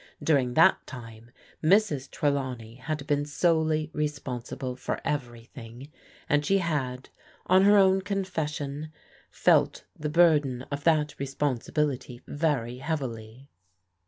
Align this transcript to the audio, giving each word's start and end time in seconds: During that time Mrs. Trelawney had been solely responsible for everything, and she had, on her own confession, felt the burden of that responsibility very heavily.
During 0.23 0.55
that 0.55 0.87
time 0.87 1.29
Mrs. 1.63 2.09
Trelawney 2.09 2.73
had 2.77 3.05
been 3.05 3.23
solely 3.23 3.91
responsible 3.93 4.75
for 4.75 4.99
everything, 5.05 5.91
and 6.27 6.43
she 6.43 6.57
had, 6.57 7.09
on 7.45 7.65
her 7.65 7.77
own 7.77 8.01
confession, 8.01 8.91
felt 9.29 9.85
the 9.95 10.09
burden 10.09 10.63
of 10.71 10.85
that 10.85 11.13
responsibility 11.19 12.19
very 12.25 12.79
heavily. 12.79 13.47